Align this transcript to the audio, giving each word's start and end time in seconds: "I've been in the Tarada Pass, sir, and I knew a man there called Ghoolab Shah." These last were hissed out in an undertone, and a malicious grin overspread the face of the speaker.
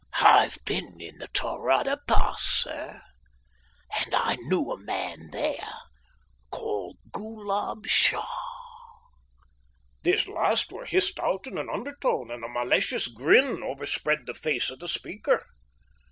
"I've 0.23 0.57
been 0.65 0.99
in 0.99 1.19
the 1.19 1.27
Tarada 1.27 1.99
Pass, 2.07 2.41
sir, 2.41 3.03
and 3.99 4.15
I 4.15 4.33
knew 4.37 4.71
a 4.71 4.79
man 4.79 5.29
there 5.29 5.73
called 6.49 6.97
Ghoolab 7.11 7.85
Shah." 7.85 8.25
These 10.01 10.27
last 10.27 10.71
were 10.71 10.85
hissed 10.85 11.19
out 11.19 11.45
in 11.45 11.59
an 11.59 11.69
undertone, 11.71 12.31
and 12.31 12.43
a 12.43 12.49
malicious 12.49 13.07
grin 13.09 13.61
overspread 13.61 14.25
the 14.25 14.33
face 14.33 14.71
of 14.71 14.79
the 14.79 14.87
speaker. 14.87 15.45